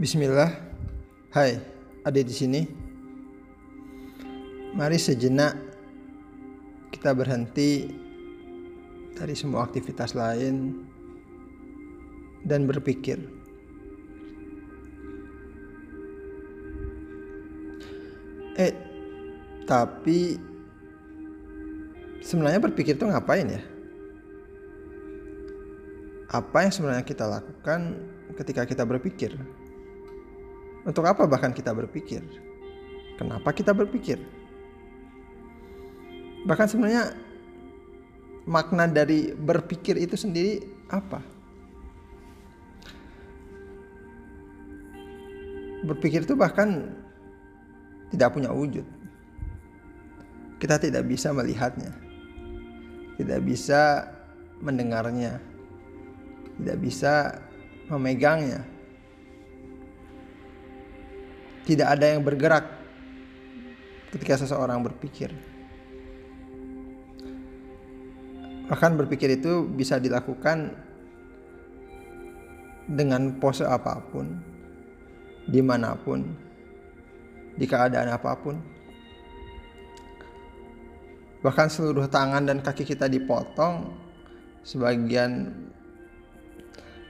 [0.00, 0.48] Bismillah.
[1.28, 1.60] Hai,
[2.08, 2.64] ada di sini.
[4.72, 5.52] Mari sejenak
[6.88, 7.92] kita berhenti
[9.12, 10.88] dari semua aktivitas lain
[12.48, 13.20] dan berpikir.
[18.56, 18.72] Eh,
[19.68, 20.40] tapi
[22.24, 23.60] sebenarnya berpikir itu ngapain ya?
[26.32, 28.00] Apa yang sebenarnya kita lakukan
[28.40, 29.59] ketika kita berpikir?
[30.84, 32.24] Untuk apa bahkan kita berpikir?
[33.20, 34.16] Kenapa kita berpikir?
[36.48, 37.12] Bahkan sebenarnya
[38.48, 41.20] makna dari berpikir itu sendiri apa?
[45.84, 46.96] Berpikir itu bahkan
[48.08, 48.84] tidak punya wujud.
[50.56, 51.92] Kita tidak bisa melihatnya.
[53.20, 54.08] Tidak bisa
[54.64, 55.40] mendengarnya.
[56.56, 57.36] Tidak bisa
[57.88, 58.79] memegangnya
[61.70, 62.66] tidak ada yang bergerak
[64.10, 65.30] ketika seseorang berpikir.
[68.66, 70.74] Bahkan berpikir itu bisa dilakukan
[72.90, 74.34] dengan pose apa pun,
[75.46, 76.26] di mana pun,
[77.54, 78.58] di keadaan apa pun.
[81.46, 83.94] Bahkan seluruh tangan dan kaki kita dipotong,
[84.66, 85.54] sebagian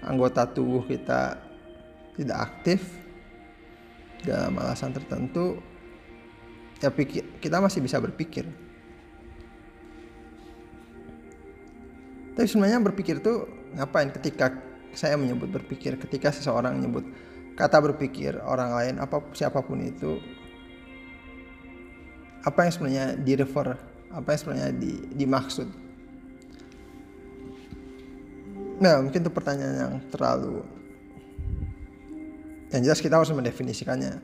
[0.04, 1.40] anggota tubuh kita
[2.20, 2.99] tidak aktif,
[4.24, 5.60] dalam alasan tertentu
[6.80, 8.48] ya pikir, kita masih bisa berpikir.
[12.36, 13.44] Tapi sebenarnya berpikir itu
[13.76, 14.56] ngapain ketika
[14.96, 17.06] saya menyebut berpikir ketika seseorang menyebut
[17.54, 20.18] kata berpikir orang lain apa siapa pun itu
[22.42, 23.76] apa yang sebenarnya di refer
[24.10, 25.68] apa yang sebenarnya di, dimaksud?
[28.80, 30.64] Nah mungkin itu pertanyaan yang terlalu
[32.70, 34.22] yang jelas kita harus mendefinisikannya.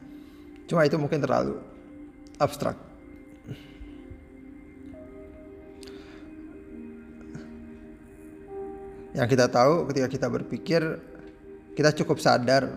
[0.71, 1.59] Cuma itu mungkin terlalu
[2.39, 2.79] abstrak.
[9.17, 10.83] Yang kita tahu ketika kita berpikir,
[11.73, 12.69] kita cukup sadar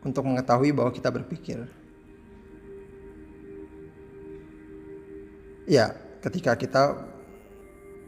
[0.00, 1.68] untuk mengetahui bahwa kita berpikir.
[5.66, 5.92] Ya,
[6.24, 6.96] ketika kita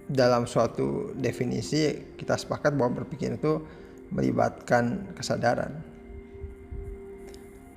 [0.09, 3.61] dalam suatu definisi kita sepakat bahwa berpikir itu
[4.09, 5.98] melibatkan kesadaran.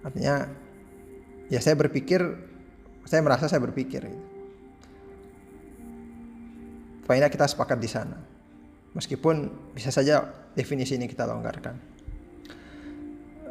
[0.01, 0.49] Artinya
[1.51, 2.21] ya saya berpikir,
[3.05, 4.07] saya merasa saya berpikir.
[4.07, 4.25] Gitu.
[7.05, 8.17] Paling kita sepakat di sana.
[8.91, 11.75] Meskipun bisa saja definisi ini kita longgarkan.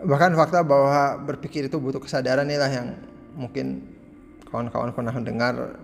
[0.00, 2.88] Bahkan fakta bahwa berpikir itu butuh kesadaran inilah yang
[3.36, 3.84] mungkin
[4.48, 5.76] kawan-kawan pernah mendengar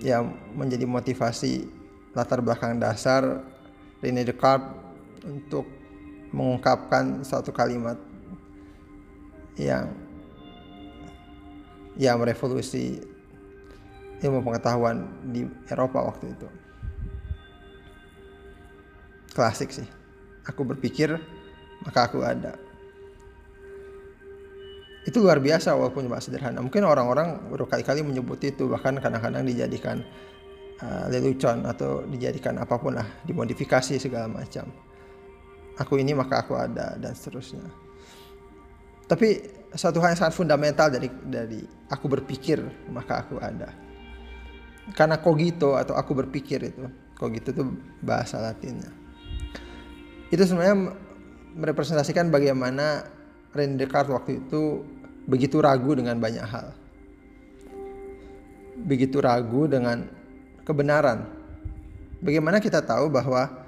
[0.00, 1.66] yang menjadi motivasi
[2.14, 3.42] latar belakang dasar
[4.00, 4.70] Rene Descartes
[5.26, 5.66] untuk
[6.30, 7.98] mengungkapkan satu kalimat
[9.56, 9.88] yang
[11.96, 13.00] yang merevolusi
[14.20, 16.48] ilmu pengetahuan di Eropa waktu itu.
[19.32, 19.88] Klasik sih.
[20.48, 21.16] Aku berpikir
[21.84, 22.56] maka aku ada.
[25.06, 26.58] Itu luar biasa walaupun cuma sederhana.
[26.64, 30.02] Mungkin orang-orang berkali-kali menyebut itu bahkan kadang-kadang dijadikan
[30.82, 34.66] uh, lelucon atau dijadikan apa pun lah, dimodifikasi segala macam.
[35.78, 37.85] Aku ini maka aku ada dan seterusnya.
[39.06, 39.28] Tapi
[39.70, 42.58] satu hal yang sangat fundamental dari dari aku berpikir
[42.90, 43.70] maka aku ada.
[44.94, 46.86] Karena cogito atau aku berpikir itu,
[47.18, 47.62] cogito itu
[48.02, 48.90] bahasa Latinnya.
[50.30, 50.94] Itu sebenarnya
[51.58, 53.06] merepresentasikan bagaimana
[53.50, 54.86] René Descartes waktu itu
[55.26, 56.70] begitu ragu dengan banyak hal.
[58.86, 60.06] Begitu ragu dengan
[60.62, 61.26] kebenaran.
[62.22, 63.66] Bagaimana kita tahu bahwa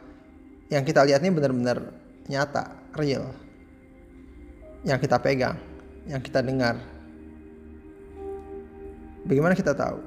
[0.70, 1.94] yang kita lihat ini benar-benar
[2.30, 3.47] nyata, real
[4.86, 5.58] yang kita pegang,
[6.06, 6.78] yang kita dengar.
[9.26, 9.98] Bagaimana kita tahu?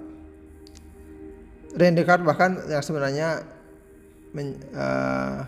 [1.71, 3.27] Descartes bahkan yang sebenarnya
[4.35, 5.47] men, uh,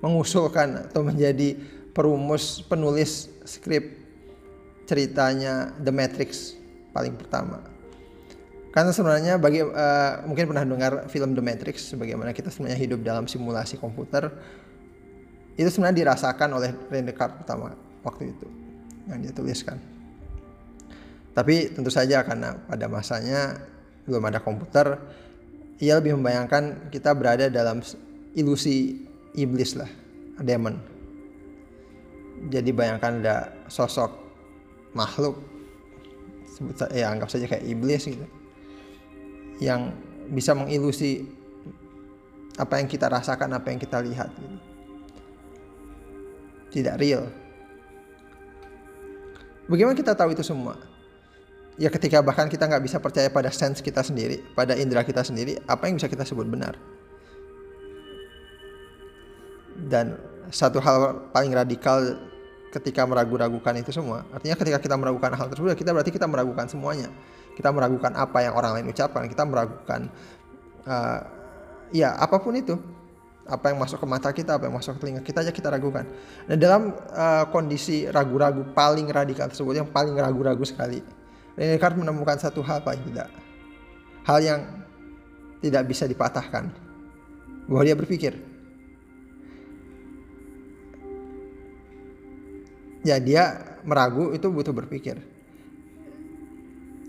[0.00, 1.56] mengusulkan atau menjadi
[1.92, 4.00] perumus penulis skrip
[4.88, 6.56] ceritanya The Matrix
[6.96, 7.60] paling pertama.
[8.72, 13.28] Karena sebenarnya bagi uh, mungkin pernah dengar film The Matrix bagaimana kita sebenarnya hidup dalam
[13.28, 14.32] simulasi komputer
[15.52, 18.46] itu sebenarnya dirasakan oleh Rene Descartes pertama waktu itu
[19.10, 19.78] yang dia tuliskan.
[21.32, 23.56] Tapi tentu saja karena pada masanya
[24.04, 25.00] belum ada komputer,
[25.80, 27.80] ia lebih membayangkan kita berada dalam
[28.36, 29.00] ilusi
[29.32, 29.88] iblis lah,
[30.44, 30.76] demon.
[32.52, 33.36] Jadi bayangkan ada
[33.70, 34.12] sosok
[34.92, 35.40] makhluk
[36.52, 38.28] sebut ya anggap saja kayak iblis gitu
[39.62, 39.94] yang
[40.28, 41.24] bisa mengilusi
[42.60, 44.58] apa yang kita rasakan, apa yang kita lihat gitu.
[46.76, 47.41] Tidak real
[49.72, 50.76] Bagaimana kita tahu itu semua?
[51.80, 55.56] Ya ketika bahkan kita nggak bisa percaya pada sense kita sendiri, pada indera kita sendiri,
[55.64, 56.76] apa yang bisa kita sebut benar?
[59.88, 60.20] Dan
[60.52, 62.20] satu hal paling radikal
[62.68, 67.08] ketika meragu-ragukan itu semua, artinya ketika kita meragukan hal tersebut, kita berarti kita meragukan semuanya.
[67.56, 70.12] Kita meragukan apa yang orang lain ucapkan, kita meragukan
[70.84, 71.20] uh,
[71.96, 72.76] ya apa pun itu
[73.48, 76.06] apa yang masuk ke mata kita, apa yang masuk ke telinga kita aja kita ragukan.
[76.46, 81.02] Dan dalam uh, kondisi ragu-ragu paling radikal tersebut, yang paling ragu-ragu sekali,
[81.58, 83.28] Descartes menemukan satu hal paling tidak,
[84.24, 84.60] hal yang
[85.60, 86.70] tidak bisa dipatahkan,
[87.66, 88.32] bahwa dia berpikir.
[93.02, 95.31] Ya dia meragu itu butuh berpikir.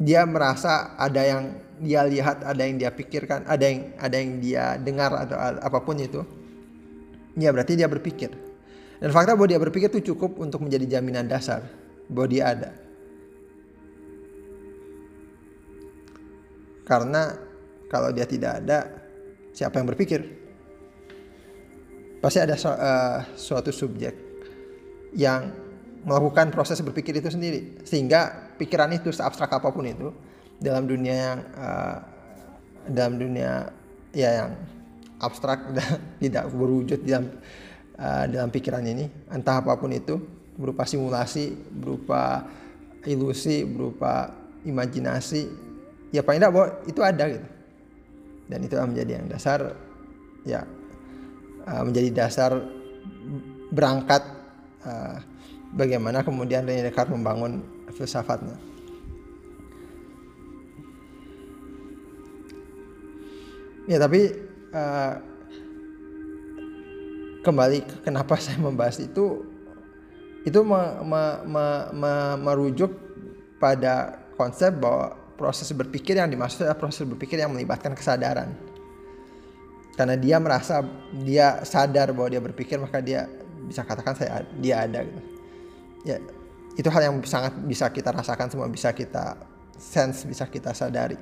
[0.01, 1.43] Dia merasa ada yang
[1.83, 5.99] dia lihat, ada yang dia pikirkan, ada yang ada yang dia dengar atau apa pun
[5.99, 6.21] itu,
[7.37, 8.31] ya berarti dia berpikir.
[9.03, 11.67] Dan fakta bahwa dia berpikir itu cukup untuk menjadi jaminan dasar
[12.07, 12.71] bahwa dia ada.
[16.87, 17.35] Karena
[17.87, 18.79] kalau dia tidak ada,
[19.55, 20.23] siapa yang berpikir?
[22.23, 24.15] Pasti ada su uh, suatu subjek
[25.15, 25.51] yang
[26.03, 30.15] melakukan proses berpikir itu sendiri, sehingga pikiran itu seabstrak apa pun itu
[30.63, 31.97] dalam dunia yang uh,
[32.87, 33.67] dalam dunia
[34.15, 34.49] ya yang
[35.19, 37.27] abstrak dan tidak berwujud dalam
[37.99, 40.15] uh, dalam pikiran ini entah apa pun itu
[40.55, 42.47] berupa simulasi berupa
[43.03, 44.31] ilusi berupa
[44.63, 45.51] imajinasi
[46.15, 47.47] ya paling tidak bahwa itu ada gitu.
[48.47, 49.59] Dan itu menjadi yang dasar
[50.47, 50.63] ya
[51.67, 52.51] uh, menjadi dasar
[53.73, 54.23] berangkat
[54.85, 55.17] uh,
[55.73, 57.65] bagaimana kemudian René Descartes membangun
[57.97, 58.57] filsafatnya.
[63.83, 64.31] Ya tapi
[64.71, 65.13] uh,
[67.43, 69.43] kembali ke kenapa saya membahas itu
[70.43, 72.91] itu me, me, me, me, merujuk
[73.59, 78.51] pada konsep bahwa proses berpikir yang dimaksud adalah proses berpikir yang melibatkan kesadaran.
[79.95, 80.83] Karena dia merasa
[81.23, 83.29] dia sadar bahwa dia berpikir maka dia
[83.63, 85.21] bisa katakan saya dia ada gitu.
[86.03, 86.19] Ya,
[86.73, 89.37] itu hal yang sangat bisa kita rasakan semua bisa kita
[89.77, 91.17] sense, bisa kita sadari.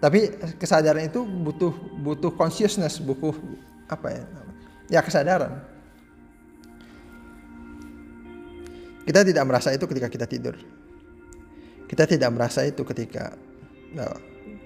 [0.00, 3.36] Tapi kesadaran itu butuh butuh consciousness butuh
[3.92, 4.24] apa ya
[4.88, 5.60] ya kesadaran.
[9.04, 10.56] Kita tidak merasa itu ketika kita tidur.
[11.84, 13.34] Kita tidak merasa itu ketika
[13.92, 14.06] no,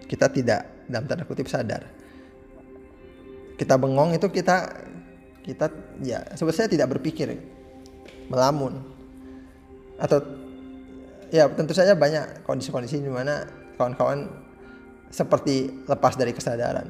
[0.06, 1.82] kita tidak dalam tanda kutip sadar.
[3.58, 4.70] Kita bengong itu kita
[5.43, 5.66] kita
[6.05, 7.34] ya sebetulnya tidak berpikir
[8.31, 8.94] melamun
[10.04, 10.20] atau
[11.32, 13.48] ya tentu saja banyak kondisi-kondisi di mana
[13.80, 14.28] kawan-kawan
[15.08, 16.84] seperti lepas dari kesadaran.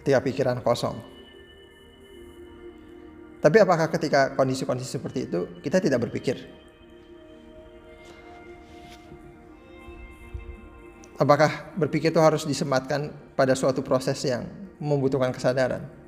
[0.00, 0.96] Ketika pikiran kosong.
[3.40, 6.40] Tapi apakah ketika kondisi-kondisi seperti itu kita tidak berpikir?
[11.20, 14.48] Apakah berpikir itu harus disematkan pada suatu proses yang
[14.80, 15.99] membutuhkan kesadaran?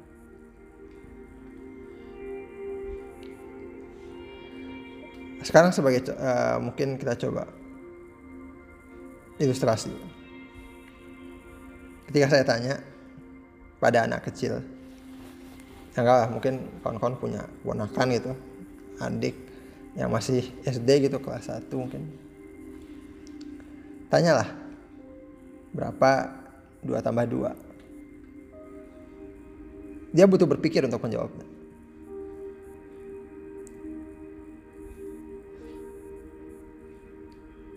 [5.42, 7.50] Sekarang sebagai uh, mungkin kita coba
[9.42, 9.90] ilustrasi.
[12.06, 12.78] Ketika saya tanya
[13.82, 14.62] pada anak kecil,
[15.92, 18.32] ya enggak lah mungkin kawan-kawan punya ponakan gitu,
[19.02, 19.34] adik
[19.98, 22.06] yang masih SD gitu kelas 1 mungkin.
[24.08, 24.48] Tanyalah
[25.74, 26.30] berapa
[26.84, 27.50] 2 tambah 2.
[30.12, 31.51] Dia butuh berpikir untuk menjawabnya.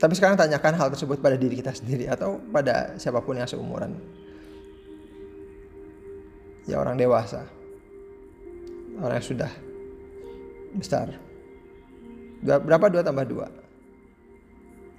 [0.06, 3.98] Tapi sekarang tanyakan hal tersebut pada diri kita sendiri atau pada siapa pun yang seumuran.
[6.70, 7.42] Ya orang dewasa.
[9.02, 9.50] Orang yang sudah
[10.78, 11.10] besar.
[12.46, 13.50] Berapa dua tambah dua?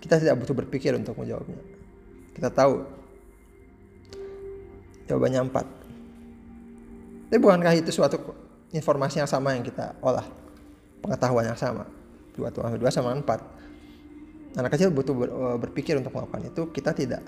[0.03, 1.63] Kita tidak butuh berpikir untuk menjawabnya.
[2.35, 2.83] Kita tahu
[5.07, 5.67] jawabannya empat.
[7.31, 8.19] Tapi bukankah itu suatu
[8.75, 10.27] informasi yang sama yang kita olah?
[10.99, 11.87] Pengetahuan yang sama.
[12.35, 13.56] Dua tambah dua sama empat
[14.57, 17.23] anak kecil butuh ber, eh, berpikir untuk melakukan itu kita tidak.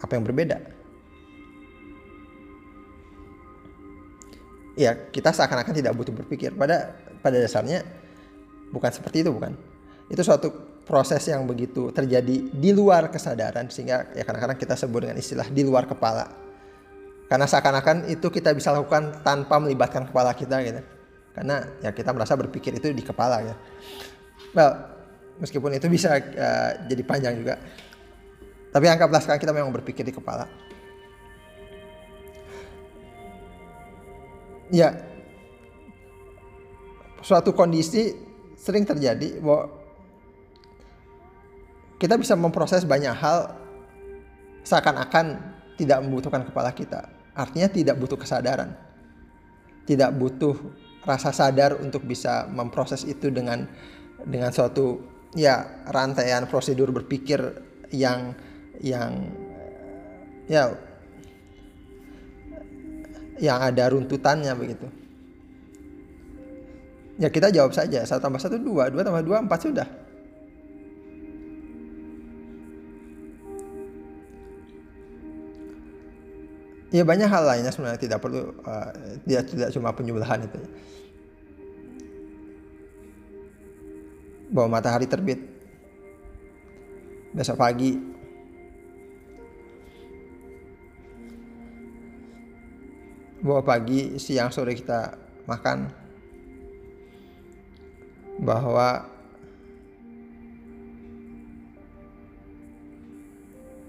[0.00, 0.58] Apa yang berbeda?
[4.74, 6.50] Ya kita seakan-akan tidak butuh berpikir.
[6.56, 7.86] Pada pada dasarnya
[8.74, 9.54] bukan seperti itu bukan?
[10.10, 15.16] Itu suatu proses yang begitu terjadi di luar kesadaran sehingga ya kadang-kadang kita sebut dengan
[15.16, 16.26] istilah di luar kepala.
[17.24, 20.82] Karena seakan-akan itu kita bisa lakukan tanpa melibatkan kepala kita gitu.
[21.32, 23.54] Karena ya kita merasa berpikir itu di kepala ya
[24.54, 24.72] well
[25.40, 27.58] meskipun itu bisa uh, jadi panjang juga
[28.74, 30.46] tapi anggaplah sekarang kita memang berpikir di kepala
[34.70, 34.94] ya
[37.24, 38.12] suatu kondisi
[38.58, 39.68] sering terjadi bahwa
[41.96, 43.56] kita bisa memproses banyak hal
[44.60, 45.40] seakan-akan
[45.80, 47.08] tidak membutuhkan kepala kita.
[47.32, 48.76] Artinya tidak butuh kesadaran.
[49.84, 50.56] Tidak butuh
[51.04, 53.68] rasa sadar untuk bisa memproses itu dengan
[54.24, 55.00] dengan suatu
[55.34, 57.42] ya rantaian prosedur berpikir
[57.90, 58.34] yang
[58.82, 59.12] yang
[60.46, 60.74] ya
[63.38, 64.86] yang ada runtutannya begitu.
[67.18, 69.88] Ya kita jawab saja satu tambah satu dua, dua tambah dua empat sudah.
[76.94, 78.90] Ya banyak hal lainnya sebenarnya tidak perlu uh,
[79.26, 80.62] dia tidak cuma penyembelihan itu.
[84.50, 85.40] Bahwa matahari terbit.
[87.32, 87.96] Besok pagi.
[93.44, 95.88] Bahwa pagi, siang, sore kita makan.
[98.40, 99.04] Bahwa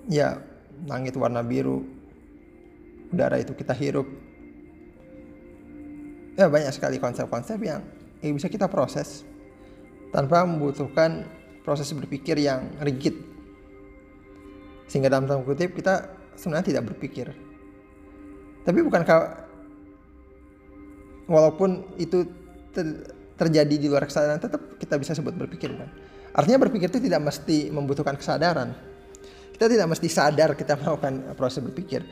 [0.06, 0.38] ya
[0.86, 1.82] langit warna biru
[3.16, 4.06] udara itu kita hirup.
[6.36, 7.80] Ya banyak sekali konsep-konsep yang,
[8.20, 9.24] yang bisa kita proses
[10.14, 11.26] tanpa membutuhkan
[11.66, 13.18] proses berpikir yang rigid.
[14.86, 17.34] Sehingga dalam tanda kutip kita sebenarnya tidak berpikir.
[18.62, 19.46] Tapi bukankah
[21.26, 22.26] walaupun itu
[22.70, 25.90] ter, terjadi di luar kesadaran tetap kita bisa sebut berpikir kan?
[26.36, 28.76] Artinya berpikir itu tidak mesti membutuhkan kesadaran.
[29.56, 32.06] Kita tidak mesti sadar kita melakukan proses berpikir.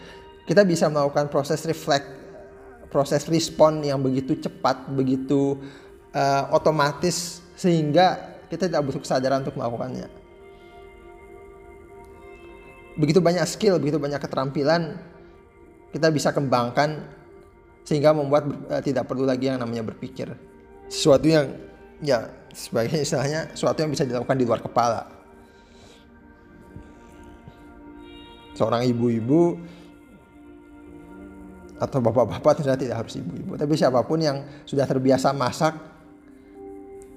[0.44, 2.24] Kita bisa melakukan proses reflect
[2.94, 5.58] proses respon yang begitu cepat begitu
[6.14, 10.08] uh, otomatis sehingga kita tidak butuh kesadaran untuk melakukannya.
[12.94, 15.02] Begitu banyak skill begitu banyak keterampilan
[15.94, 17.06] kita bisa kembangkan
[17.86, 20.30] sehingga membuat uh, tidak perlu lagi yang namanya berpikir.
[20.90, 21.54] Sesuatu yang
[22.02, 25.10] ya sebagai istilahnya sesuatu yang bisa dilakukan di luar kepala.
[28.54, 29.58] Seorang ibu-ibu
[31.82, 33.58] atau bapak-bapak tidak tidak harus ibu-ibu.
[33.58, 35.74] Tapi siapa pun yang sudah terbiasa masak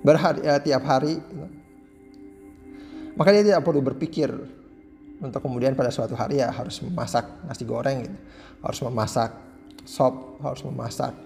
[0.05, 1.21] berhari ya, tiap hari
[3.17, 4.29] maka dia tidak perlu berpikir
[5.17, 8.17] untuk kemudian pada suatu hari ya harus memasak nasi goreng gitu.
[8.61, 9.31] Harus memasak
[9.89, 11.17] sop harus memasak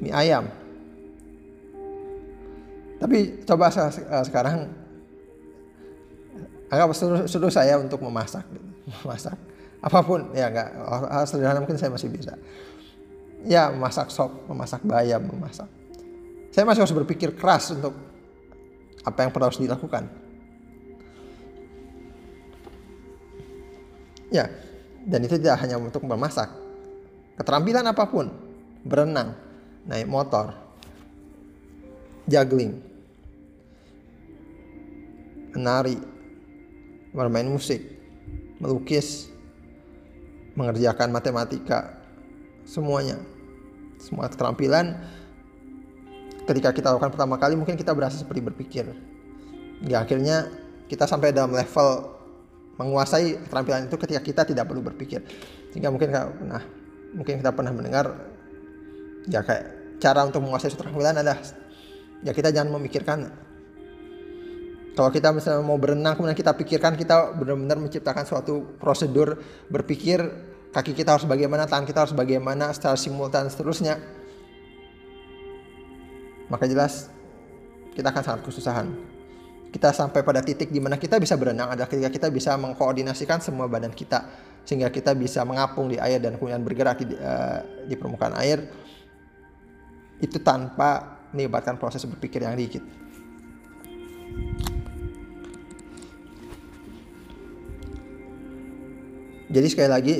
[0.00, 0.48] mie ayam.
[2.96, 4.72] Tapi coba eh, sekarang
[6.72, 8.48] anggap suruh, saya untuk memasak
[9.04, 9.36] memasak
[9.84, 10.72] apa pun ya enggak
[11.12, 12.32] hal sederhana mungkin saya masih bisa.
[13.44, 15.68] Ya memasak sop memasak bayam memasak.
[16.48, 17.92] Saya masih harus berpikir keras untuk
[19.06, 20.10] apa yang perlu harus dilakukan
[24.34, 24.50] ya
[25.06, 26.66] dan itu tidak hanya untuk memasak
[27.36, 28.32] keterampilan apa pun,
[28.82, 29.36] berenang,
[29.84, 30.56] naik motor,
[32.24, 32.80] juggling,
[35.52, 36.00] menari,
[37.12, 37.84] bermain musik,
[38.58, 39.28] melukis,
[40.56, 42.00] mengerjakan matematika,
[42.64, 43.20] semuanya.
[43.96, 44.92] Semua keterampilan
[46.46, 48.86] ketika kita lakukan pertama kali mungkin kita berasa seperti berpikir.
[49.84, 50.48] Ya akhirnya
[50.86, 52.16] kita sampai dalam level
[52.78, 55.20] menguasai keterampilan itu ketika kita tidak perlu berpikir.
[55.74, 56.14] Sehingga mungkin
[56.46, 56.62] nah
[57.12, 58.14] mungkin kita pernah mendengar
[59.26, 61.38] ya kayak cara untuk menguasai suatu keterampilan adalah
[62.22, 63.18] ya kita jangan memikirkan
[64.96, 69.36] kalau kita misalnya mau berenang kemudian kita pikirkan kita benar-benar menciptakan suatu prosedur
[69.68, 70.24] berpikir
[70.72, 74.00] kaki kita harus bagaimana tangan kita harus bagaimana secara simultan seterusnya
[76.46, 77.10] maka jelas
[77.94, 78.86] kita akan sangat kesusahan
[79.72, 83.68] kita sampai pada titik di mana kita bisa berenang adalah ketika kita bisa mengkoordinasikan semua
[83.68, 84.24] badan kita
[84.66, 88.66] sehingga kita bisa mengapung di air dan kemudian bergerak di, uh, di permukaan air
[90.18, 92.80] itu tanpa melibatkan proses berpikir yang dikit.
[99.46, 100.16] Jadi sekali lagi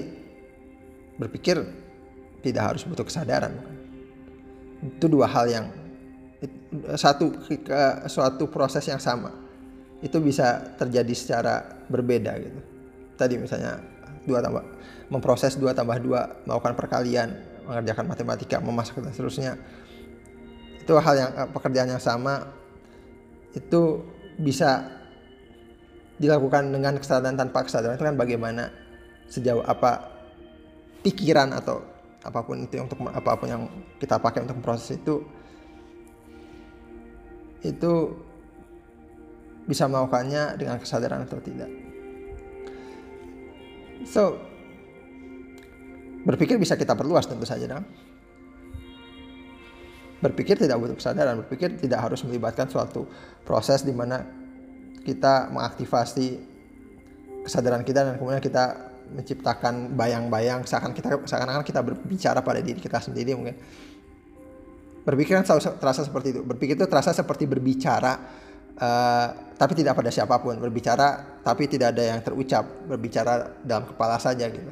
[1.19, 1.59] berpikir
[2.45, 3.57] tidak harus butuh kesadaran.
[4.85, 5.67] Itu dua hal yang
[6.97, 7.33] satu
[8.07, 9.33] suatu proses yang sama.
[10.05, 12.61] Itu bisa terjadi secara berbeda gitu.
[13.17, 13.81] Tadi misalnya
[14.29, 14.65] dua tambah
[15.09, 17.29] memproses dua tambah dua melakukan perkalian
[17.65, 19.53] mengerjakan matematika memasak dan seterusnya.
[20.83, 22.47] Itu hal yang eh, pekerjaan yang sama.
[23.57, 24.05] Itu
[24.37, 24.85] bisa
[26.21, 27.97] dilakukan dengan kesadaran tanpa kesadaran.
[27.97, 28.69] Itu kan bagaimana
[29.27, 30.13] sejauh apa
[31.03, 31.83] pikiran atau
[32.27, 33.63] apa pun itu untuk apa pun yang
[34.03, 35.23] kita pakai untuk proses itu
[37.75, 38.15] itu
[39.67, 41.71] bisa melakukannya dengan kesadaran atau tidak.
[44.07, 44.39] So,
[46.23, 47.87] berpikir bisa kita perluas tentu saja dong.
[50.17, 53.05] berpikir tidak butuh kesadaran berpikir tidak harus melibatkan suatu
[53.45, 54.25] proses di mana
[55.05, 56.41] kita mengaktifasi
[57.45, 62.99] kesadaran kita dan kemudian kita menciptakan bayang-bayang seakan kita seakan-akan kita berbicara pada diri kita
[62.99, 63.55] sendiri mungkin
[65.07, 66.41] berpikir selalu terasa seperti itu.
[66.43, 68.19] Berpikir itu terasa seperti berbicara
[68.75, 70.59] uh, tapi tidak pada siapa pun.
[70.59, 72.67] Berbicara tapi tidak ada yang terucap.
[72.91, 74.69] Berbicara dalam kepala saja gitu.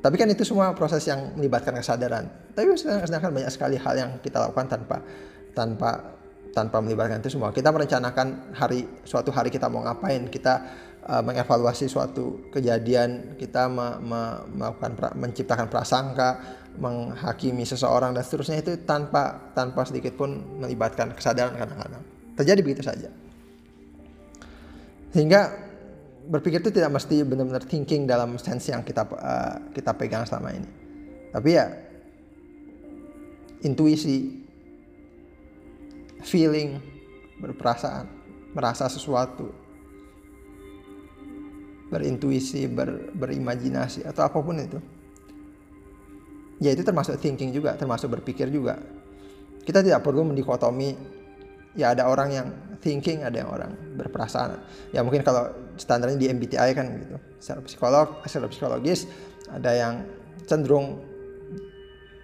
[0.00, 2.26] Tapi kan itu semua proses yang melibatkan kesadaran.
[2.56, 4.96] Tapi sedangkan banyak sekali hal yang kita lakukan tanpa
[5.54, 5.90] tanpa
[6.50, 7.54] tanpa melibatkan itu semua.
[7.54, 10.26] Kita merencanakan hari suatu hari kita mau ngapain.
[10.26, 10.54] Kita
[11.06, 14.20] uh, mengevaluasi suatu kejadian, kita me, me,
[14.56, 16.30] melakukan pra, menciptakan prasangka,
[16.78, 22.02] menghakimi seseorang dan seterusnya itu tanpa tanpa sedikit pun melibatkan kesadaran kadang-kadang.
[22.38, 23.10] Terjadi begitu saja.
[25.10, 25.50] Sehingga
[26.30, 30.68] berpikir itu tidak mesti benar-benar thinking dalam sense yang kita uh, kita pegang selama ini.
[31.34, 31.66] Tapi ya
[33.66, 34.40] intuisi,
[36.22, 36.78] feeling,
[37.42, 38.06] berperasaan,
[38.54, 39.50] merasa sesuatu,
[41.90, 44.78] berintuisi, ber, berimajinasi atau apa pun itu.
[46.60, 48.76] Ya itu termasuk thinking juga, termasuk berpikir juga.
[49.64, 50.92] Kita tidak perlu mendikotomi
[51.72, 52.46] ya ada orang yang
[52.84, 54.60] thinking, ada yang orang berperasaan.
[54.92, 55.48] Ya mungkin kalau
[55.80, 57.16] standarnya di MBTI kan gitu.
[57.40, 59.08] Secara psikolog, secara psikologis
[59.48, 59.94] ada yang
[60.44, 61.00] cenderung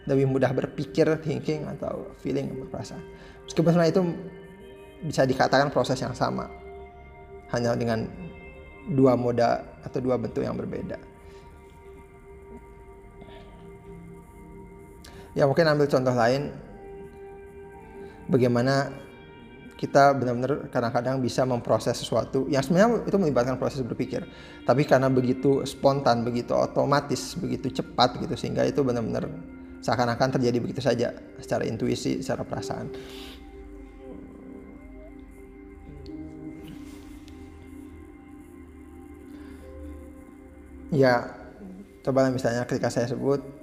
[0.07, 3.03] lebih mudah berpikir, thinking atau feeling berperasaan.
[3.49, 4.05] Meskipun sebenarnya itu
[5.07, 6.47] bisa dikatakan proses yang sama.
[7.51, 8.07] Hanya dengan
[8.91, 11.16] dua moda atau dua bentuk yang berbeda.
[15.37, 16.49] Ya mungkin ambil contoh lain.
[18.27, 18.89] Bagaimana
[19.77, 24.25] kita benar-benar kadang-kadang bisa memproses sesuatu yang sebenarnya itu melibatkan proses berpikir.
[24.65, 29.29] Tapi karena begitu spontan begitu otomatis begitu cepat gitu sehingga itu benar-benar
[29.85, 32.89] seakan-akan terjadi begitu saja secara intuisi secara perasaan.
[40.89, 41.37] Ya
[42.01, 43.56] coba misalnya ketika saya sebut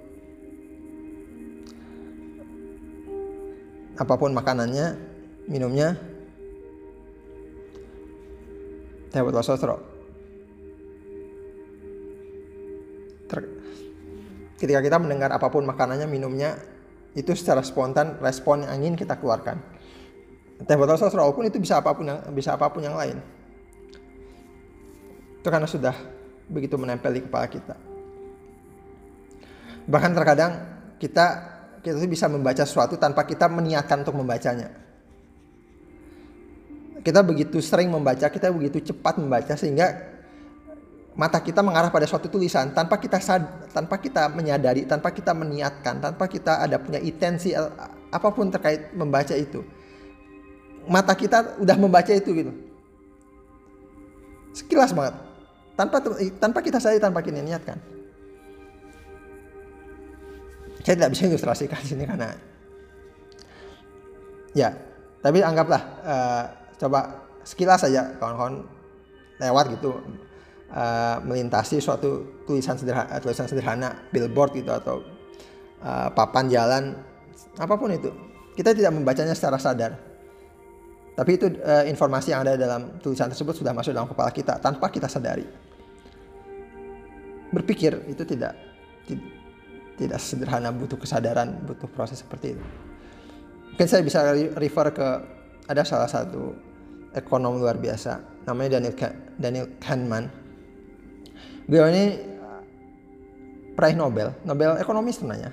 [3.93, 4.97] apa pun makanannya
[5.45, 5.93] minumnya
[9.13, 9.93] teh botol sosro
[14.63, 16.56] ketika kita mendengar apa pun makanannya minumnya
[17.19, 19.60] itu secara spontan respon yang ingin kita keluarkan.
[20.63, 20.95] Teh botol
[21.36, 23.19] pun itu bisa apa pun yang bisa apa pun yang lain.
[25.43, 25.91] Itu karena sudah
[26.47, 27.75] begitu menempel di kepala kita.
[29.84, 30.51] Bahkan terkadang
[31.03, 31.53] kita
[31.84, 34.72] kita bisa membaca sesuatu tanpa kita meniatkan untuk membacanya.
[37.04, 40.15] Kita begitu sering membaca, kita begitu cepat membaca sehingga
[41.19, 46.00] mata kita mengarah pada suatu tulisan tanpa kita sad, tanpa kita menyadari, tanpa kita meniatkan,
[46.00, 49.67] tanpa kita ada punya intensi apa pun terkait membaca itu.
[50.88, 52.52] Mata kita udah membaca itu gitu.
[54.56, 55.34] Sekilas banget
[55.74, 55.98] tanpa
[56.38, 57.78] tanpa kita sadari tanpa kita niatkan
[60.84, 62.30] saya tidak bisa ilustrasikan sini karena
[64.54, 64.69] ya
[65.24, 66.43] tapi anggaplah uh,
[66.78, 68.67] coba sekilas saja kawan-kawan
[69.39, 69.98] lewat gitu
[70.69, 75.02] uh, melintasi suatu tulisan sederhana tulisan sederhana billboard gitu atau
[75.82, 76.84] uh, papan jalan
[77.58, 78.12] apa pun itu
[78.54, 80.13] kita tidak membacanya secara sadar
[81.13, 84.89] tapi itu uh, informasi yang ada dalam tulisan tersebut sudah masuk dalam kepala kita tanpa
[84.89, 85.46] kita sadari.
[87.54, 88.58] Berpikir itu tidak
[90.17, 92.65] sederhana, butuh kesadaran, butuh proses seperti itu.
[93.73, 94.19] Mungkin saya bisa
[94.58, 95.08] refer ke
[95.65, 96.53] ada salah satu
[97.13, 98.95] ekonom luar biasa namanya Daniel
[99.39, 100.27] Daniel Kahneman.
[101.65, 102.62] Beliau ini uh,
[103.77, 105.51] peraih Nobel, Nobel ekonomi sebenarnya.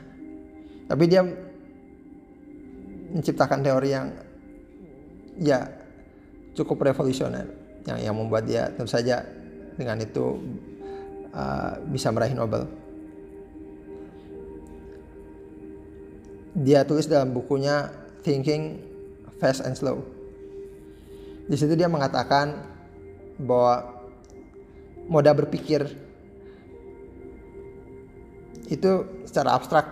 [0.90, 1.22] Tapi dia
[3.14, 4.07] menciptakan teori yang
[5.38, 5.70] ya
[6.59, 7.46] cukup revolusioner
[7.87, 9.22] yang yang membuat dia tentu saja
[9.79, 10.37] dengan itu
[11.31, 12.66] uh, bisa meraih Nobel.
[16.55, 17.91] Dia tulis dalam bukunya
[18.27, 18.83] Thinking
[19.39, 20.03] Fast and Slow.
[21.47, 22.59] Di situ dia mengatakan
[23.41, 24.03] bahwa
[25.11, 25.87] moda berpikir
[28.71, 28.91] itu
[29.27, 29.87] secara abstrak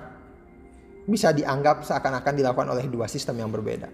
[1.08, 3.90] bisa dianggap seakan-akan dilakukan oleh dua sistem yang berbeda.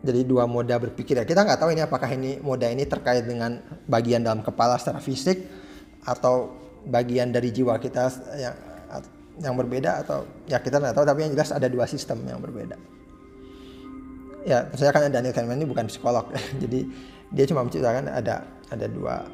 [0.00, 3.60] jadi dua moda berpikir ya kita nggak tahu ini apakah ini moda ini terkait dengan
[3.84, 5.44] bagian dalam kepala secara fisik
[6.08, 6.56] atau
[6.88, 8.08] bagian dari jiwa kita
[8.40, 8.56] yang
[9.40, 12.76] yang berbeda atau ya kita nggak tahu tapi yang jelas ada dua sistem yang berbeda
[14.44, 16.28] ya saya kan Daniel Kahneman ini bukan psikolog
[16.62, 16.84] jadi
[17.30, 19.24] dia cuma menceritakan ada ada dua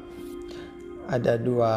[1.07, 1.73] ada dua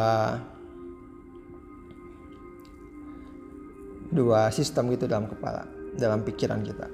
[4.11, 5.63] dua sistem gitu dalam kepala,
[5.95, 6.87] dalam pikiran kita.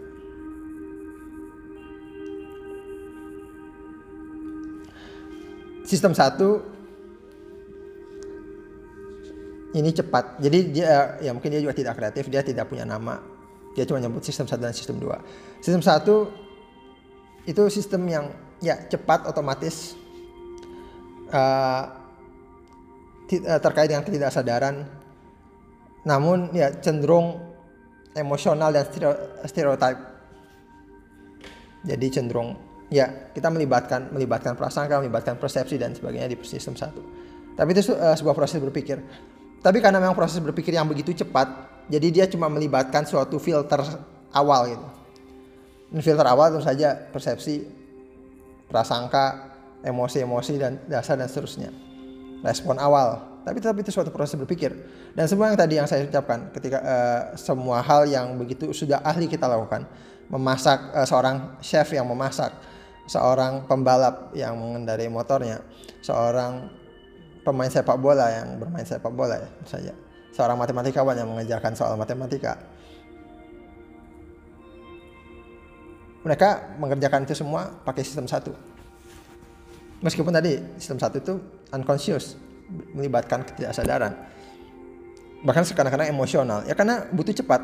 [5.82, 6.62] Sistem satu
[9.76, 10.40] ini cepat.
[10.40, 13.20] Jadi dia ya mungkin dia juga tidak kreatif, dia tidak punya nama.
[13.76, 15.20] Dia cuma nyebut sistem satu dan sistem dua.
[15.60, 16.32] Sistem satu
[17.48, 18.26] itu sistem yang
[18.60, 19.96] ya cepat otomatis
[21.32, 21.84] uh,
[23.60, 24.88] terkait dengan ketidaksadaran
[26.08, 27.44] namun ya cenderung
[28.16, 28.88] emosional dan
[29.44, 30.00] stereotip
[31.84, 32.56] jadi cenderung
[32.88, 37.04] ya kita melibatkan melibatkan prasangka melibatkan persepsi dan sebagainya di sistem satu
[37.60, 39.04] tapi itu uh, sebuah proses berpikir
[39.68, 43.80] tapi karena memang proses berpikir yang begitu cepat jadi dia cuma melibatkan suatu filter
[44.36, 44.88] awal gitu.
[45.88, 47.64] Dan filter awal tentu saja persepsi
[48.68, 49.56] prasangka
[49.88, 51.72] emosi-emosi dan dasar dan seterusnya.
[52.44, 53.40] Respon awal.
[53.48, 54.76] Tapi tetap itu suatu proses berpikir.
[55.16, 59.32] Dan semua yang tadi yang saya ucapkan ketika uh, semua hal yang begitu sudah ahli
[59.32, 59.88] kita lakukan
[60.28, 62.52] memasak uh, seorang chef yang memasak
[63.08, 65.64] seorang pembalap yang mengendarai motornya
[66.04, 66.68] seorang
[67.48, 69.96] pemain sepak bola yang bermain sepak bola ya saja
[70.36, 72.60] seorang matematikawan yang mengajarkan soal matematika.
[76.28, 78.52] Mereka mengerjakan itu semua pakai sistem satu.
[80.04, 81.34] Meskipun tadi sistem satu itu
[81.72, 82.36] unconscious
[82.92, 84.14] melibatkan ketidaksadaran.
[85.42, 86.68] Bahkan kadang-kadang emosional.
[86.68, 87.64] Ya karena butuh cepat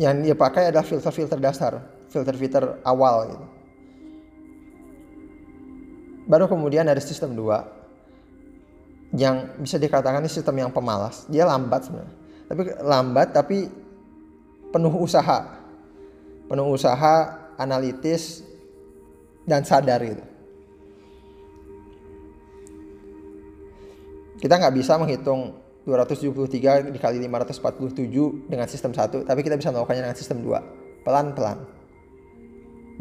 [0.00, 3.46] yang dia pakai adalah filter-filter dasar filter-filter awal gitu
[6.22, 11.26] Baru kemudian ada sistem 2 yang bisa dikatakan ini sistem yang pemalas.
[11.28, 12.16] Dia lambat sebenarnya.
[12.48, 13.68] Tapi lambat tapi
[14.72, 15.60] penuh usaha.
[16.48, 17.14] Penuh usaha,
[17.58, 18.40] analitis
[19.44, 20.24] dan sadar gitu.
[24.40, 30.18] Kita nggak bisa menghitung 273 dikali 547 dengan sistem 1, tapi kita bisa melakukannya dengan
[30.18, 31.02] sistem 2.
[31.02, 31.58] Pelan-pelan.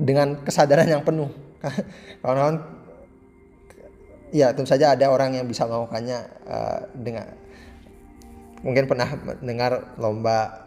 [0.01, 1.29] Dengan kesadaran yang penuh.
[2.25, 2.81] Kawan-kawan
[4.33, 7.27] ya tentu saja ada orang yang bisa melakukannya uh, dengan
[8.65, 9.09] mungkin pernah
[9.43, 10.65] mendengar lomba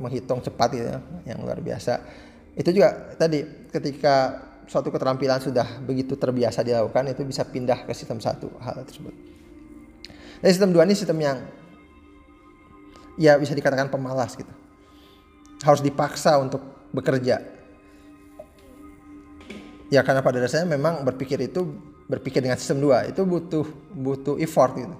[0.00, 2.00] menghitung cepat gitu ya, yang luar biasa.
[2.56, 8.22] Itu juga tadi ketika suatu keterampilan sudah begitu terbiasa dilakukan itu bisa pindah ke sistem
[8.22, 9.12] satu hal tersebut.
[10.40, 11.38] Dan sistem dua ini sistem yang
[13.20, 14.50] ya bisa dikatakan pemalas gitu.
[15.60, 16.64] Harus dipaksa untuk
[16.96, 17.44] bekerja.
[19.92, 21.66] Ya karena pada dasarnya memang berpikir itu
[22.08, 24.96] berpikir dengan sistem dua itu butuh butuh effort gitu.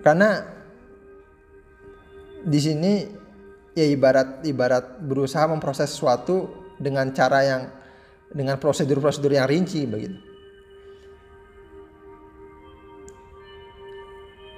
[0.00, 0.40] Karena
[2.40, 3.04] di sini
[3.76, 6.48] ya ibarat ibarat berusaha memproses sesuatu
[6.80, 7.62] dengan cara yang
[8.32, 10.29] dengan prosedur-prosedur yang rinci begitu.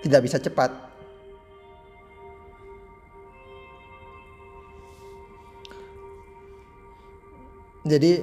[0.03, 0.71] Tidak bisa cepat.
[7.83, 8.23] Jadi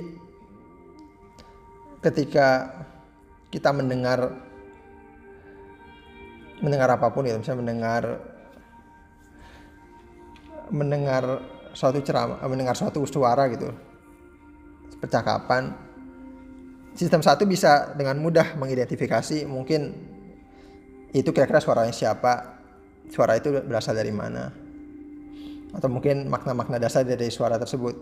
[2.00, 2.48] ketika
[3.52, 4.32] kita mendengar
[6.64, 8.04] mendengar apa pun ya misalnya mendengar
[10.72, 11.24] mendengar
[11.76, 13.72] suatu ceramah mendengar suatu suara gitu
[15.00, 15.72] percakapan
[16.96, 20.09] sistem satu bisa dengan mudah mengidentifikasi mungkin
[21.14, 22.62] itu kira-kira suaranya siapa?
[23.10, 24.54] Suara itu berasal dari mana?
[25.74, 27.98] Atau mungkin makna-makna dasar dari suara tersebut?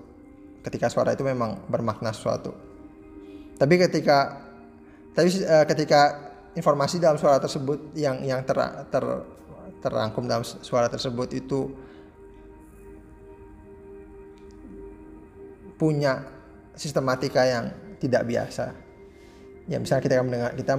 [0.63, 2.51] Ketika suara itu memang bermakna sesuatu.
[3.55, 4.43] Tapi ketika
[5.15, 6.01] tapi uh, ketika
[6.53, 8.59] informasi dalam suara tersebut yang yang ter,
[8.91, 9.03] ter
[9.81, 11.71] terangkum dalam suara tersebut itu
[15.77, 16.25] punya
[16.73, 17.69] sistematika yang
[18.01, 18.86] tidak biasa.
[19.67, 20.73] Ya misalnya kita mendengar kita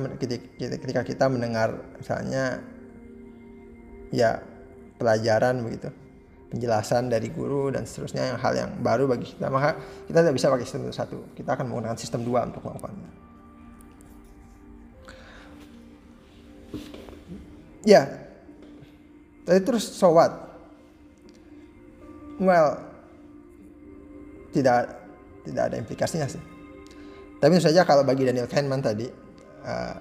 [0.81, 2.65] ketika kita mendengar misalnya
[4.09, 4.41] ya
[4.97, 5.93] pelajaran begitu
[6.49, 9.77] penjelasan dari guru dan seterusnya yang hal yang baru bagi kita maka
[10.09, 13.29] kita tidak bisa pakai sistem satu kita akan menggunakan sistem dua untuk melakukannya
[17.89, 18.05] ya.
[19.49, 20.33] Tadi terus so what?
[22.37, 22.85] Well
[24.53, 24.93] tidak
[25.45, 26.41] tidak ada implikasinya sih
[27.39, 29.07] tapi tentu saja kalau bagi Daniel Kahneman tadi
[29.63, 29.95] uh,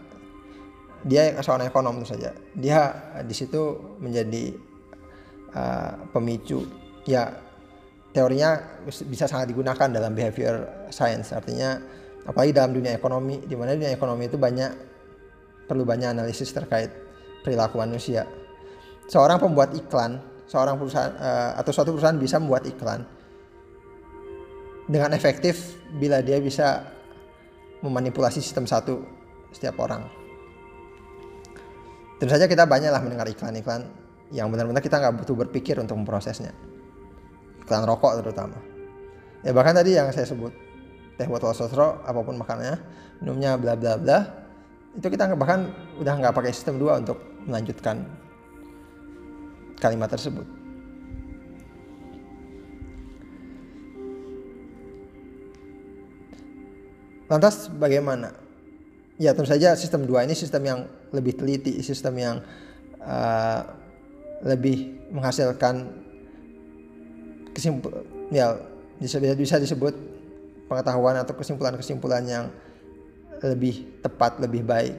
[1.06, 2.34] dia seorang ekonom tentu saja.
[2.58, 4.58] Dia di situ menjadi
[5.54, 6.66] uh, pemicu.
[7.06, 7.30] Ya
[8.10, 11.30] teorinya bisa sangat digunakan dalam behavior science.
[11.32, 11.78] Artinya
[12.26, 14.72] apalagi dalam dunia ekonomi di mana dunia ekonomi itu banyak
[15.70, 16.90] perlu banyak analisis terkait
[17.46, 18.26] perilaku manusia.
[19.08, 23.04] Seorang pembuat iklan seorang perusahaan uh, atau suatu perusahaan bisa membuat iklan
[24.88, 26.97] dengan efektif bila dia bisa
[27.82, 29.04] memanipulasi sistem satu
[29.54, 30.06] setiap orang.
[32.18, 33.86] Tentu saja kita banyaklah mendengar iklan-iklan
[34.34, 36.52] yang benar-benar kita nggak butuh berpikir untuk memprosesnya.
[37.62, 38.58] Iklan rokok terutama.
[39.46, 40.50] Ya bahkan tadi yang saya sebut
[41.18, 42.78] teh botol sosro apa pun makanannya,
[43.22, 44.18] minumnya bla bla bla,
[44.98, 45.70] itu kita bahkan
[46.02, 48.02] udah nggak pakai sistem dua untuk melanjutkan
[49.78, 50.57] kalimat tersebut.
[57.28, 58.32] Lantas bagaimana?
[59.20, 60.80] Ya tentu saja sistem dua ini sistem yang
[61.12, 62.36] lebih teliti, sistem yang
[63.04, 63.62] uh,
[64.48, 65.90] lebih menghasilkan
[67.52, 68.56] kesimpulan ya
[69.02, 69.94] bisa, bisa disebut
[70.72, 72.46] pengetahuan atau kesimpulan-kesimpulan yang
[73.44, 74.96] lebih tepat, lebih baik.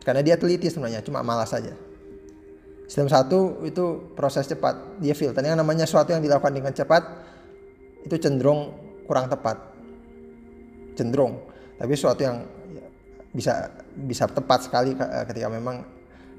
[0.00, 1.76] Karena dia teliti sebenarnya, cuma malas saja.
[2.88, 5.44] Sistem satu itu proses cepat, dia filter.
[5.44, 7.02] Yang namanya sesuatu yang dilakukan dengan cepat
[8.02, 9.69] itu cenderung kurang tepat
[11.00, 11.40] cenderung.
[11.80, 12.44] Tapi sesuatu yang
[13.32, 15.86] bisa bisa tepat sekali eh, ketika memang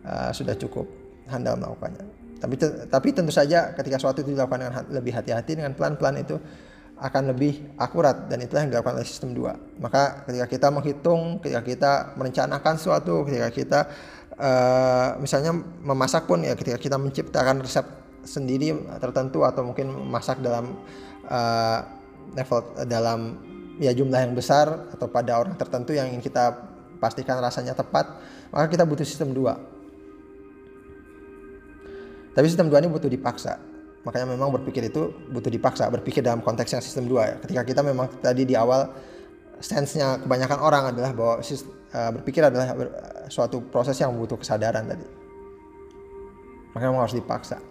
[0.05, 0.85] uh, sudah cukup
[1.31, 2.05] handal melakukannya.
[2.41, 2.55] Tapi
[2.89, 6.35] tapi tentu saja ketika sesuatu itu dilakukan dengan lebih hati-hati dengan pelan-pelan itu
[7.01, 11.61] akan lebih akurat dan itulah yang dilakukan oleh sistem 2 maka ketika kita menghitung ketika
[11.65, 13.79] kita merencanakan sesuatu ketika kita
[14.37, 15.49] uh, misalnya
[15.81, 17.89] memasak pun ya ketika kita menciptakan resep
[18.21, 20.77] sendiri tertentu atau mungkin masak dalam
[21.25, 21.79] uh,
[22.37, 23.19] level dalam
[23.77, 26.57] ya jumlah yang besar atau pada orang tertentu yang ingin kita
[26.99, 28.19] pastikan rasanya tepat,
[28.51, 29.57] maka kita butuh sistem dua.
[32.31, 33.59] Tapi sistem dua ini butuh dipaksa.
[34.01, 37.35] Makanya memang berpikir itu butuh dipaksa, berpikir dalam konteks yang sistem dua ya.
[37.43, 38.89] Ketika kita memang tadi di awal
[39.61, 45.05] sense-nya kebanyakan orang adalah bahwa uh, berpikir adalah uh, suatu proses yang butuh kesadaran tadi.
[46.73, 47.61] Makanya memang harus dipaksa.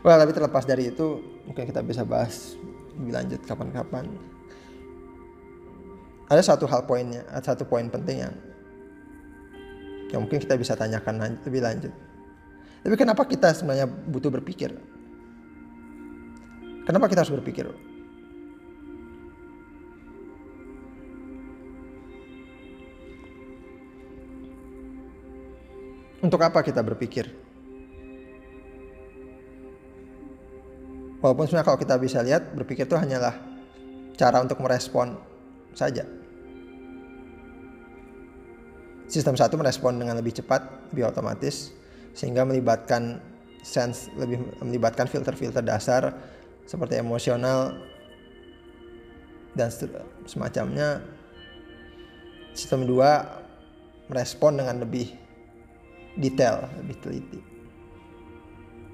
[0.00, 2.60] Well, tapi terlepas dari itu, mungkin kita bisa bahas
[3.00, 4.04] lebih lanjut kapan-kapan.
[6.28, 8.34] Ada satu hal poinnya, ada satu poin penting yang
[10.12, 11.92] yang mungkin kita bisa tanyakan lebih lanjut.
[12.84, 14.76] Tapi kenapa kita sebenarnya butuh berpikir?
[16.84, 17.68] Kenapa kita harus berpikir?
[26.18, 27.47] Untuk apa kita berpikir?
[31.18, 33.34] Walaupun sebenarnya kalau kita bisa lihat berpikir itu hanyalah
[34.14, 35.18] cara untuk merespon
[35.74, 36.06] saja.
[39.08, 41.72] Sistem satu merespon dengan lebih cepat, lebih otomatis,
[42.12, 43.18] sehingga melibatkan
[43.64, 46.14] sense lebih melibatkan filter-filter dasar
[46.68, 47.74] seperti emosional
[49.56, 49.72] dan
[50.28, 51.02] semacamnya.
[52.54, 53.42] Sistem dua
[54.06, 55.14] merespon dengan lebih
[56.18, 57.40] detail, lebih teliti.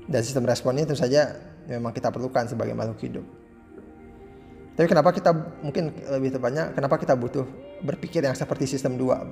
[0.05, 3.27] Dan sistem respon ini tentu saja memang kita perlukan sebagai makhluk hidup.
[4.75, 5.31] Tapi kenapa kita
[5.63, 7.47] mungkin lebih tepatnya kenapa kita butuh
[7.87, 9.23] berpikir yang seperti sistem dua?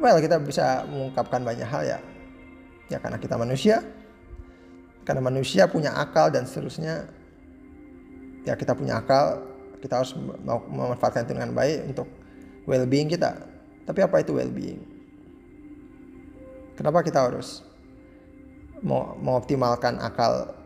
[0.00, 1.98] Well, kita bisa mengungkapkan banyak hal ya.
[2.88, 3.84] Ya karena kita manusia.
[5.04, 7.10] Karena manusia punya akal dan seterusnya.
[8.48, 9.44] Ya kita punya akal,
[9.84, 10.16] kita harus
[10.72, 12.08] memanfaatkan itu dengan baik untuk
[12.64, 13.36] well-being kita.
[13.84, 14.80] Tapi apa itu well-being?
[16.80, 17.60] Kenapa kita harus
[18.84, 20.56] mengoptimalkan akal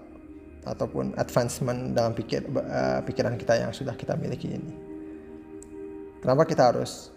[0.64, 4.72] ataupun advancement dalam pikir uh, pikiran kita yang sudah kita miliki ini.
[6.24, 7.12] Kenapa kita harus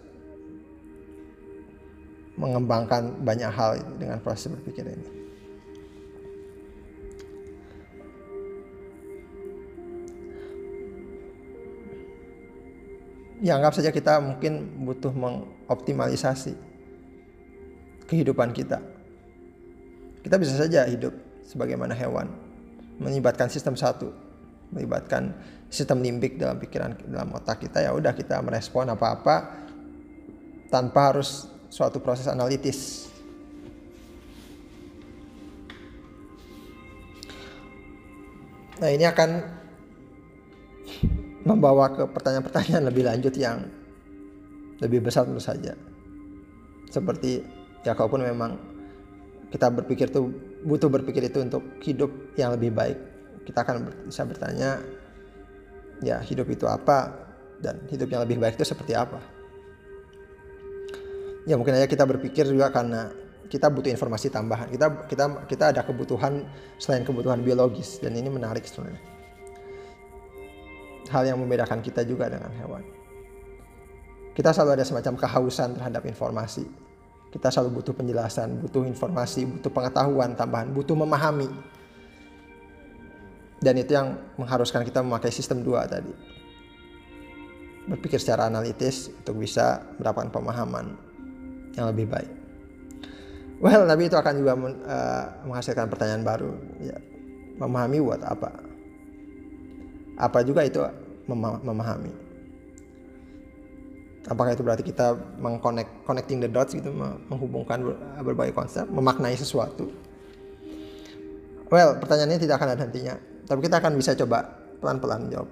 [2.36, 5.08] mengembangkan banyak hal dengan proses berpikir ini?
[13.38, 16.58] Ya anggap saja kita mungkin butuh mengoptimalisasi
[18.10, 18.97] kehidupan kita
[20.22, 21.14] kita bisa saja hidup
[21.46, 22.28] sebagaimana hewan,
[22.98, 24.10] melibatkan sistem satu,
[24.74, 25.32] melibatkan
[25.68, 29.68] sistem limbik dalam pikiran dalam otak kita ya udah kita merespon apa-apa
[30.72, 33.08] tanpa harus suatu proses analitis.
[38.78, 39.30] Nah ini akan
[41.42, 43.66] membawa ke pertanyaan-pertanyaan lebih lanjut yang
[44.78, 45.74] lebih besar tentu saja.
[46.88, 47.42] Seperti
[47.82, 48.77] ya kalaupun memang
[49.48, 50.28] kita berpikir tuh
[50.64, 52.98] butuh berpikir itu untuk hidup yang lebih baik.
[53.48, 54.80] Kita akan bisa bertanya
[56.04, 57.28] ya hidup itu apa?
[57.58, 59.18] Dan hidup yang lebih baik itu seperti apa?
[61.48, 63.08] Ya mungkin aja kita berpikir juga karena
[63.48, 64.68] kita butuh informasi tambahan.
[64.68, 66.44] Kita kita kita ada kebutuhan
[66.76, 69.00] selain kebutuhan biologis dan ini menarik sebenarnya.
[71.08, 72.84] Hal yang membedakan kita juga dengan hewan.
[74.36, 76.68] Kita selalu ada semacam kehausan terhadap informasi
[77.28, 81.48] kita selalu butuh penjelasan, butuh informasi, butuh pengetahuan tambahan, butuh memahami.
[83.58, 86.14] dan itu yang mengharuskan kita memakai sistem dua tadi.
[87.90, 90.94] Berpikir secara analitis untuk bisa mendapatkan pemahaman
[91.74, 92.30] yang lebih baik.
[93.58, 96.54] Well tapi itu akan juga uh, menghasilkan pertanyaan baru.
[96.78, 97.02] Ya
[97.58, 98.62] memahami buat apa?
[100.14, 100.78] Apa juga itu
[101.26, 102.27] memahami
[104.26, 106.90] apakah itu berarti kita mengconnect connecting the dots gitu
[107.30, 107.78] menghubungkan
[108.18, 109.92] berbagai konsep memaknai sesuatu.
[111.68, 113.14] Well pertanyaannya tidak akan ada hentinya
[113.46, 114.44] tapi kita akan bisa coba
[114.82, 115.48] pelan-pelan jawab.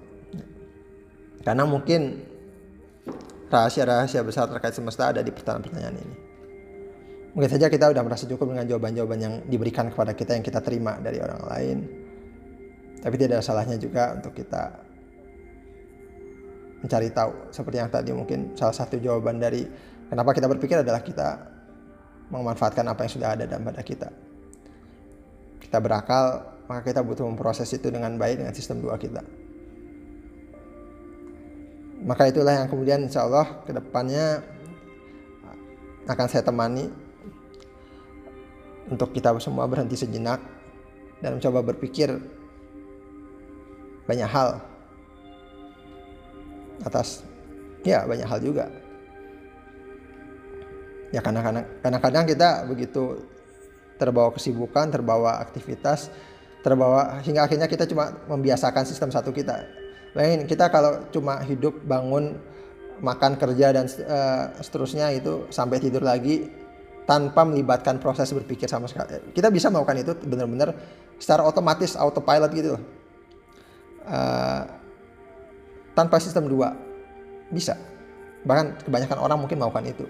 [1.41, 2.27] Karena mungkin
[3.47, 6.15] rahasia-rahasia besar terkait semesta ada di pertanyaan-pertanyaan ini.
[7.31, 10.97] Mungkin saja kita sudah merasa cukup dengan jawaban-jawaban yang diberikan kepada kita yang kita terima
[10.99, 11.77] dari orang lain.
[12.97, 14.86] Tapi tidak ada salahnya juga untuk kita
[16.81, 19.65] mencari tahu seperti yang tadi mungkin salah satu jawaban dari
[20.09, 21.57] kenapa kita berpikir adalah kita
[22.29, 24.09] memanfaatkan apa yang sudah ada dalam pada kita.
[25.57, 29.23] Kita berakal maka kita butuh memproses itu dengan baik dengan sistem dua kita.
[32.03, 34.45] Maka itulah yang kemudian insya Allah ke depannya
[36.07, 36.87] akan saya temani
[38.87, 40.39] untuk kita semua berhenti sejenak
[41.19, 42.15] dan mencoba berpikir
[44.07, 44.63] banyak hal
[46.83, 47.23] atas
[47.81, 48.69] ya banyak hal juga.
[51.13, 51.39] Ya karena
[51.79, 53.23] kadang-kadang kita begitu
[53.95, 56.11] terbawa kesibukan terbawa aktivitas
[56.61, 59.63] terbawa hingga akhirnya kita cuma membiasakan sistem satu kita.
[60.13, 62.35] Lain kita kalau cuma hidup bangun
[62.99, 66.49] makan kerja dan uh, seterusnya itu sampai tidur lagi
[67.07, 69.31] tanpa melibatkan proses berpikir sama sekali.
[69.31, 70.75] Kita bisa melakukan itu benar-benar
[71.15, 72.75] secara otomatis autopilot gitu
[74.07, 74.61] uh,
[75.97, 76.77] tanpa sistem dua.
[77.49, 77.73] Bisa.
[78.45, 80.05] Bahkan kebanyakan orang mungkin melakukan itu.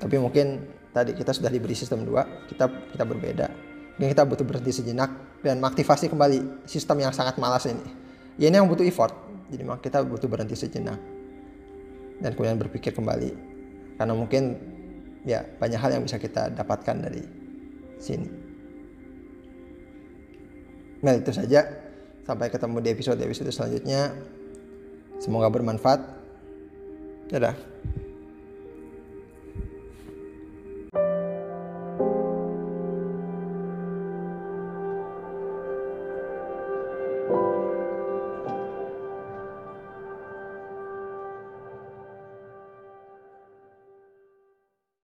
[0.00, 0.64] Tapi mungkin
[0.96, 2.64] tadi kita sudah diberi sistem dua kita
[2.96, 3.52] kita berbeda.
[4.00, 5.12] Mungkin kita butuh berhenti sejenak
[5.44, 7.84] dan mengaktifasi kembali sistem yang sangat malas ini.
[8.40, 9.12] Ya ini yang butuh effort.
[9.52, 10.96] Jadi kita butuh berhenti sejenak
[12.24, 13.30] dan kemudian berpikir kembali.
[14.00, 14.56] Karena mungkin
[15.28, 17.22] ya banyak hal yang bisa kita dapatkan dari
[18.00, 18.28] sini.
[21.04, 21.83] Nah itu saja
[22.24, 24.16] Sampai ketemu di episode-episode selanjutnya.
[25.20, 26.00] Semoga bermanfaat.
[27.28, 27.56] Dadah.